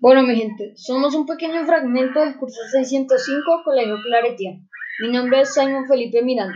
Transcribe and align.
Bueno, 0.00 0.22
mi 0.22 0.36
gente, 0.36 0.74
somos 0.76 1.12
un 1.16 1.26
pequeño 1.26 1.66
fragmento 1.66 2.20
del 2.20 2.36
curso 2.36 2.60
605 2.70 3.62
Colegio 3.64 3.96
Claretiano. 4.00 4.60
Mi 5.00 5.10
nombre 5.10 5.40
es 5.40 5.52
Simon 5.52 5.88
Felipe 5.88 6.22
Miranda. 6.22 6.54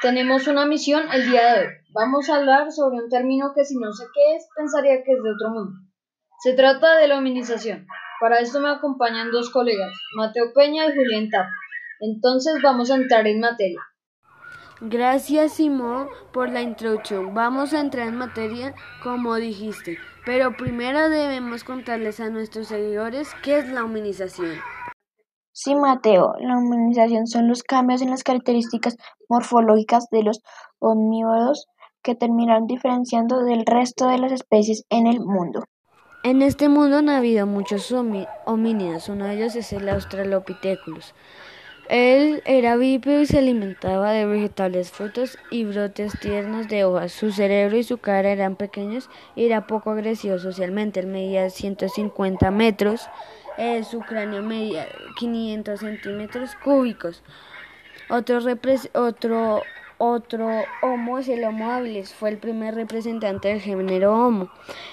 Tenemos 0.00 0.46
una 0.46 0.64
misión 0.64 1.02
el 1.12 1.28
día 1.28 1.54
de 1.54 1.60
hoy. 1.60 1.72
Vamos 1.92 2.30
a 2.30 2.36
hablar 2.36 2.70
sobre 2.70 3.02
un 3.02 3.08
término 3.08 3.50
que 3.52 3.64
si 3.64 3.76
no 3.78 3.92
sé 3.92 4.04
qué 4.14 4.36
es, 4.36 4.46
pensaría 4.54 5.02
que 5.02 5.10
es 5.10 5.20
de 5.20 5.32
otro 5.32 5.50
mundo. 5.50 5.72
Se 6.38 6.54
trata 6.54 6.98
de 6.98 7.08
la 7.08 7.18
hominización. 7.18 7.84
Para 8.20 8.38
esto 8.38 8.60
me 8.60 8.70
acompañan 8.70 9.32
dos 9.32 9.50
colegas, 9.50 9.92
Mateo 10.14 10.52
Peña 10.54 10.86
y 10.86 10.94
Julián 10.94 11.30
Tap. 11.30 11.48
Entonces 11.98 12.62
vamos 12.62 12.92
a 12.92 12.94
entrar 12.94 13.26
en 13.26 13.40
materia. 13.40 13.80
Gracias 14.82 15.54
Simón 15.54 16.08
por 16.34 16.50
la 16.50 16.60
introducción. 16.60 17.32
Vamos 17.32 17.72
a 17.72 17.80
entrar 17.80 18.08
en 18.08 18.16
materia 18.16 18.74
como 19.02 19.36
dijiste, 19.36 19.96
pero 20.26 20.54
primero 20.54 21.08
debemos 21.08 21.64
contarles 21.64 22.20
a 22.20 22.28
nuestros 22.28 22.68
seguidores 22.68 23.30
qué 23.42 23.58
es 23.58 23.68
la 23.70 23.84
humanización. 23.84 24.58
Sí, 25.52 25.74
Mateo, 25.74 26.34
la 26.40 26.58
humanización 26.58 27.26
son 27.26 27.48
los 27.48 27.62
cambios 27.62 28.02
en 28.02 28.10
las 28.10 28.22
características 28.22 28.98
morfológicas 29.30 30.08
de 30.10 30.22
los 30.22 30.42
omnívoros 30.78 31.68
que 32.02 32.14
terminaron 32.14 32.66
diferenciando 32.66 33.44
del 33.44 33.64
resto 33.64 34.08
de 34.08 34.18
las 34.18 34.30
especies 34.30 34.84
en 34.90 35.06
el 35.06 35.20
mundo. 35.20 35.64
En 36.22 36.42
este 36.42 36.68
mundo 36.68 36.98
han 36.98 37.08
habido 37.08 37.46
muchos 37.46 37.90
homínidos, 37.92 39.08
uno 39.08 39.24
de 39.24 39.36
ellos 39.36 39.56
es 39.56 39.72
el 39.72 39.88
Australopithecus. 39.88 41.14
Él 41.88 42.42
era 42.46 42.76
bípedo 42.76 43.20
y 43.20 43.26
se 43.26 43.38
alimentaba 43.38 44.10
de 44.10 44.26
vegetales, 44.26 44.90
frutos 44.90 45.38
y 45.50 45.64
brotes 45.64 46.18
tiernos 46.18 46.66
de 46.66 46.84
hojas. 46.84 47.12
Su 47.12 47.30
cerebro 47.30 47.76
y 47.76 47.84
su 47.84 47.98
cara 47.98 48.30
eran 48.30 48.56
pequeños 48.56 49.08
y 49.36 49.46
era 49.46 49.68
poco 49.68 49.92
agresivo 49.92 50.38
socialmente. 50.38 51.00
Él 51.00 51.06
medía 51.06 51.48
150 51.48 52.50
metros, 52.50 53.08
su 53.88 54.00
cráneo 54.00 54.42
medía 54.42 54.88
500 55.18 55.78
centímetros 55.78 56.56
cúbicos. 56.56 57.22
Otro, 58.08 58.40
otro 58.94 59.62
otro 59.98 60.48
Homo 60.82 61.18
es 61.18 61.28
el 61.28 61.44
Homo 61.44 61.70
habilis, 61.70 62.12
fue 62.12 62.30
el 62.30 62.38
primer 62.38 62.74
representante 62.74 63.48
del 63.48 63.60
género 63.60 64.12
Homo. 64.12 64.50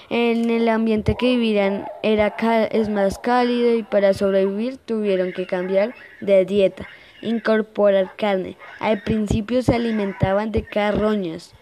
En 0.08 0.50
el 0.50 0.68
ambiente 0.68 1.16
que 1.16 1.36
vivían 1.36 1.86
era 2.02 2.34
es 2.70 2.88
más 2.88 3.18
cálido 3.18 3.74
y 3.74 3.82
para 3.82 4.14
sobrevivir 4.14 4.78
tuvieron 4.78 5.32
que 5.32 5.46
cambiar 5.46 5.94
de 6.20 6.44
dieta, 6.44 6.88
incorporar 7.20 8.16
carne. 8.16 8.56
Al 8.80 9.02
principio 9.02 9.62
se 9.62 9.74
alimentaban 9.74 10.52
de 10.52 10.64
carroñas, 10.64 11.52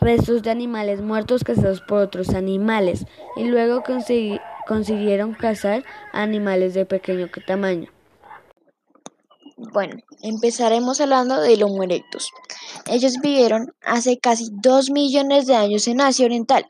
restos 0.00 0.42
de 0.42 0.50
animales 0.50 1.00
muertos 1.00 1.44
cazados 1.44 1.80
por 1.82 2.00
otros 2.00 2.30
animales 2.30 3.06
y 3.36 3.44
luego 3.44 3.82
consiguieron 4.66 5.34
cazar 5.34 5.84
animales 6.12 6.74
de 6.74 6.86
pequeño 6.86 7.28
tamaño. 7.46 7.90
Bueno, 9.60 9.96
empezaremos 10.22 11.00
hablando 11.00 11.40
del 11.40 11.64
Homo 11.64 11.82
erectus. 11.82 12.30
Ellos 12.86 13.14
vivieron 13.20 13.74
hace 13.82 14.20
casi 14.20 14.50
dos 14.52 14.88
millones 14.88 15.48
de 15.48 15.56
años 15.56 15.88
en 15.88 16.00
Asia 16.00 16.26
Oriental. 16.26 16.64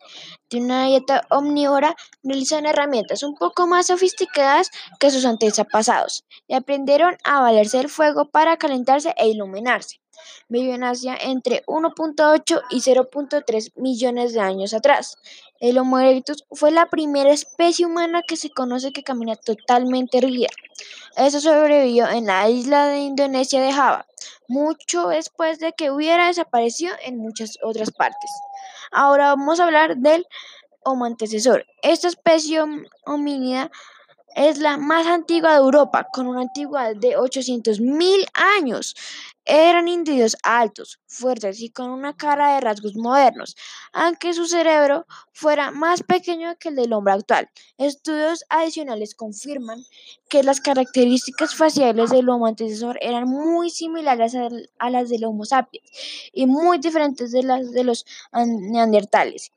De 0.49 0.57
una 0.57 0.87
dieta 0.87 1.21
omnívora, 1.29 1.95
realizan 2.23 2.65
herramientas 2.65 3.23
un 3.23 3.35
poco 3.35 3.67
más 3.67 3.89
sofisticadas 3.89 4.71
que 4.99 5.11
sus 5.11 5.27
antepasados 5.27 6.25
y 6.47 6.55
aprendieron 6.55 7.19
a 7.25 7.43
valerse 7.43 7.77
del 7.77 7.91
fuego 7.91 8.31
para 8.31 8.57
calentarse 8.57 9.13
e 9.19 9.29
iluminarse. 9.29 10.01
Vivió 10.49 10.75
en 10.75 10.85
Asia 10.85 11.17
entre 11.21 11.65
1.8 11.67 12.63
y 12.71 12.81
0.3 12.81 13.73
millones 13.77 14.33
de 14.33 14.41
años 14.41 14.75
atrás. 14.75 15.19
El 15.61 15.79
Homo 15.79 15.99
erectus 15.99 16.45
fue 16.53 16.71
la 16.71 16.87
primera 16.87 17.33
especie 17.33 17.87
humana 17.87 18.23
que 18.23 18.37
se 18.37 18.51
conoce 18.51 18.93
que 18.93 19.03
camina 19.03 19.37
totalmente 19.37 20.19
erguida. 20.19 20.49
Eso 21.17 21.41
sobrevivió 21.41 22.09
en 22.09 22.27
la 22.27 22.49
isla 22.49 22.87
de 22.87 22.99
Indonesia 23.01 23.61
de 23.61 23.73
Java, 23.73 24.07
mucho 24.47 25.09
después 25.09 25.59
de 25.59 25.73
que 25.73 25.91
hubiera 25.91 26.29
desaparecido 26.29 26.95
en 27.05 27.19
muchas 27.19 27.59
otras 27.63 27.91
partes. 27.91 28.31
Ahora 28.91 29.29
vamos 29.29 29.61
a 29.61 29.65
hablar 29.65 29.97
del 29.97 30.27
Homo 30.85 31.05
antecesor. 31.05 31.67
Esta 31.83 32.09
especie 32.09 32.63
homínida 33.05 33.71
es 34.39 34.59
la 34.59 34.77
más 34.77 35.07
antigua 35.09 35.51
de 35.51 35.57
Europa, 35.59 36.07
con 36.13 36.29
una 36.29 36.43
antigüedad 36.43 36.95
de 36.95 37.17
800.000 37.17 38.25
años. 38.57 38.95
Eran 39.45 39.89
individuos 39.89 40.37
altos, 40.45 41.01
fuertes 41.07 41.61
y 41.61 41.71
con 41.71 41.91
una 41.91 42.17
cara 42.17 42.55
de 42.55 42.61
rasgos 42.61 42.95
modernos, 42.95 43.57
aunque 43.93 44.35
su 44.35 44.47
cerebro 44.47 45.07
fuera 45.33 45.73
más 45.73 46.05
pequeño 46.05 46.55
que 46.61 46.69
el 46.69 46.77
del 46.77 46.93
hombre 46.93 47.15
actual. 47.15 47.51
Estudios 47.79 48.45
adicionales 48.49 49.17
confirman 49.17 49.83
que 50.29 50.45
las 50.45 50.61
características 50.61 51.57
faciales 51.57 52.11
del 52.11 52.29
Homo 52.29 52.47
antecesor 52.47 52.97
eran 53.01 53.25
muy 53.25 53.71
similares 53.71 54.37
a 54.79 54.91
las 54.91 55.09
del 55.09 55.25
Homo 55.25 55.47
sapiens 55.47 55.91
y 56.33 56.47
muy 56.47 56.79
diferentes 56.79 57.33
de 57.33 57.43
las 57.43 57.73
de 57.73 57.85
los 57.85 58.07
neandertales 58.33 59.51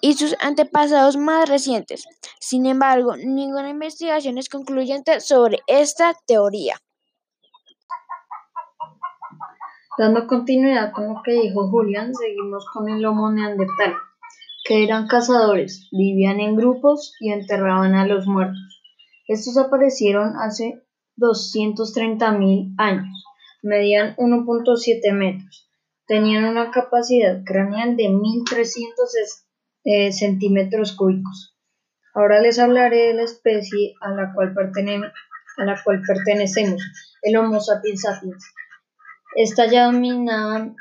y 0.00 0.14
sus 0.14 0.36
antepasados 0.40 1.16
más 1.16 1.48
recientes. 1.48 2.06
Sin 2.40 2.66
embargo, 2.66 3.16
ninguna 3.16 3.70
investigación 3.70 4.38
es 4.38 4.48
concluyente 4.48 5.20
sobre 5.20 5.58
esta 5.66 6.14
teoría. 6.26 6.76
Dando 9.98 10.28
continuidad 10.28 10.92
con 10.92 11.08
lo 11.08 11.22
que 11.24 11.32
dijo 11.32 11.68
Julián, 11.68 12.14
seguimos 12.14 12.64
con 12.72 12.88
el 12.88 13.04
Homo 13.04 13.32
neandertal, 13.32 13.94
que 14.64 14.84
eran 14.84 15.08
cazadores, 15.08 15.88
vivían 15.90 16.38
en 16.38 16.54
grupos 16.54 17.14
y 17.18 17.32
enterraban 17.32 17.96
a 17.96 18.06
los 18.06 18.26
muertos. 18.26 18.80
Estos 19.26 19.58
aparecieron 19.58 20.36
hace 20.36 20.84
230.000 21.16 22.74
años, 22.78 23.24
medían 23.62 24.14
1.7 24.16 25.12
metros, 25.12 25.68
tenían 26.06 26.44
una 26.44 26.70
capacidad 26.70 27.42
craneal 27.44 27.96
de 27.96 28.08
1300 28.08 29.16
centímetros 29.84 30.92
cúbicos. 30.92 31.56
Ahora 32.14 32.40
les 32.40 32.58
hablaré 32.58 33.08
de 33.08 33.14
la 33.14 33.22
especie 33.22 33.94
a 34.00 34.10
la 34.10 34.32
cual, 34.34 34.54
a 34.54 35.64
la 35.64 35.82
cual 35.82 36.02
pertenecemos, 36.06 36.82
el 37.22 37.36
Homo 37.36 37.60
sapiens 37.60 38.02
sapiens. 38.02 38.44
Esta 39.36 39.66
ya 39.66 39.86
dominaban 39.86 40.74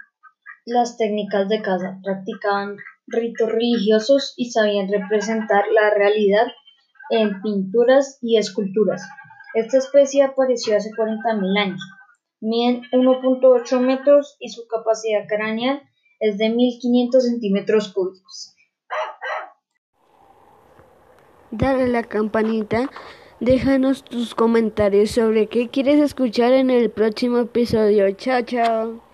las 0.65 0.97
técnicas 0.97 1.47
de 1.47 1.61
caza, 1.61 1.99
practicaban 2.03 2.77
ritos 3.07 3.49
religiosos 3.49 4.33
y 4.35 4.51
sabían 4.51 4.91
representar 4.91 5.65
la 5.71 5.93
realidad 5.93 6.47
en 7.09 7.41
pinturas 7.41 8.17
y 8.21 8.37
esculturas. 8.37 9.07
Esta 9.53 9.77
especie 9.77 10.23
apareció 10.23 10.75
hace 10.75 10.89
40.000 10.89 11.59
años. 11.59 11.81
Miden 12.41 12.81
1.8 12.91 13.79
metros 13.79 14.35
y 14.39 14.49
su 14.49 14.67
capacidad 14.67 15.25
craneal 15.27 15.81
es 16.19 16.37
de 16.37 16.47
1.500 16.47 17.21
centímetros 17.21 17.93
cúbicos. 17.93 18.56
Dale 21.51 21.87
la 21.87 22.03
campanita 22.03 22.89
Déjanos 23.39 24.03
tus 24.03 24.33
comentarios 24.33 25.11
sobre 25.11 25.45
qué 25.45 25.69
quieres 25.69 26.01
escuchar 26.01 26.53
en 26.53 26.71
el 26.71 26.89
próximo 26.89 27.37
episodio. 27.37 28.09
Chao, 28.13 28.41
chao. 28.41 29.06